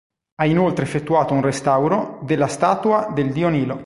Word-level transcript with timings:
Ha 0.41 0.45
inoltre 0.47 0.83
effettuato 0.83 1.35
un 1.35 1.43
restauro 1.43 2.17
della 2.23 2.47
statua 2.47 3.11
del 3.13 3.31
dio 3.31 3.49
Nilo. 3.49 3.79